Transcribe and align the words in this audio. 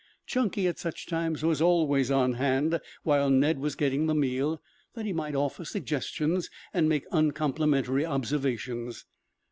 Chunky 0.25 0.65
at 0.67 0.79
such 0.79 1.05
times 1.05 1.43
was 1.43 1.61
always 1.61 2.09
on 2.09 2.33
hand 2.33 2.81
while 3.03 3.29
Ned 3.29 3.59
was 3.59 3.75
getting 3.75 4.07
the 4.07 4.15
meal, 4.15 4.59
that 4.95 5.05
he 5.05 5.13
might 5.13 5.35
offer 5.35 5.63
suggestions 5.63 6.49
and 6.73 6.89
make 6.89 7.05
uncomplimentary 7.11 8.03
observations. 8.03 9.05